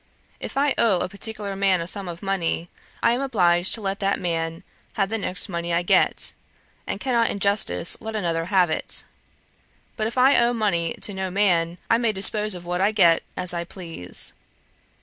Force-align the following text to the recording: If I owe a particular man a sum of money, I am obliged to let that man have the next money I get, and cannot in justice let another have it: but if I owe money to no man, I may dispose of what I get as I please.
If 0.39 0.57
I 0.57 0.73
owe 0.79 1.01
a 1.01 1.07
particular 1.07 1.55
man 1.55 1.79
a 1.79 1.85
sum 1.87 2.07
of 2.07 2.23
money, 2.23 2.71
I 3.03 3.11
am 3.11 3.21
obliged 3.21 3.75
to 3.75 3.81
let 3.81 3.99
that 3.99 4.19
man 4.19 4.63
have 4.93 5.09
the 5.09 5.19
next 5.19 5.47
money 5.47 5.71
I 5.75 5.83
get, 5.83 6.33
and 6.87 6.99
cannot 6.99 7.29
in 7.29 7.37
justice 7.37 7.95
let 8.01 8.15
another 8.15 8.45
have 8.45 8.71
it: 8.71 9.05
but 9.97 10.07
if 10.07 10.17
I 10.17 10.37
owe 10.39 10.53
money 10.53 10.95
to 11.01 11.13
no 11.13 11.29
man, 11.29 11.77
I 11.87 11.99
may 11.99 12.13
dispose 12.13 12.55
of 12.55 12.65
what 12.65 12.81
I 12.81 12.91
get 12.91 13.21
as 13.37 13.53
I 13.53 13.63
please. 13.63 14.33